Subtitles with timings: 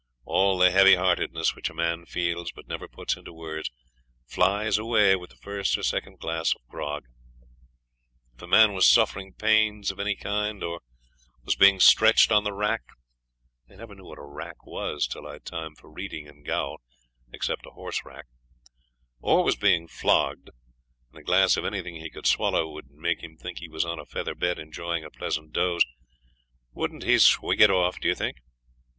[0.25, 3.69] All the heavy heartedness which a man feels, but never puts into words,
[4.25, 7.05] flies away with the first or second glass of grog.
[8.33, 10.81] If a man was suffering pains of any kind, or
[11.45, 12.81] was being stretched on the rack
[13.69, 16.81] (I never knew what a rack was till I'd time for reading in gaol,
[17.31, 18.25] except a horse rack),
[19.19, 20.49] or was being flogged,
[21.11, 23.99] and a glass of anything he could swallow would make him think he was on
[23.99, 25.85] a feather bed enjoying a pleasant doze,
[26.71, 28.37] wouldn't he swig it off, do you think?